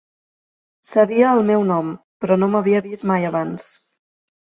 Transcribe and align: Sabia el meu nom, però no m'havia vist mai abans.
Sabia 0.91 1.35
el 1.37 1.43
meu 1.51 1.67
nom, 1.73 1.93
però 2.25 2.41
no 2.43 2.53
m'havia 2.57 2.85
vist 2.91 3.09
mai 3.15 3.33
abans. 3.33 3.73